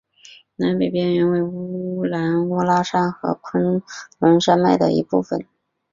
[0.55, 3.83] 南北边缘为乌兰乌拉山和昆
[4.17, 5.45] 仑山脉的一部分。